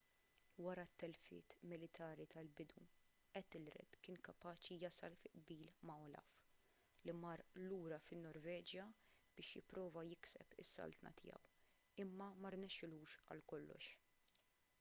wara 0.67 0.83
t-telfiet 0.89 1.49
militari 1.71 2.25
tal-bidu 2.33 2.85
ethelred 3.41 3.97
kien 4.07 4.17
kapaċi 4.27 4.77
jasal 4.83 5.17
fi 5.25 5.31
qbil 5.35 5.67
ma' 5.89 5.97
olaf 6.05 6.31
li 7.09 7.15
mar 7.21 7.43
lura 7.69 7.99
fin-norveġja 8.07 8.85
biex 9.37 9.53
jipprova 9.59 10.05
jikseb 10.13 10.55
is-saltna 10.65 11.11
tiegħu 11.23 12.07
imma 12.07 12.33
ma 12.47 12.53
rnexxilux 12.57 13.19
għal 13.29 13.47
kollox 13.53 13.95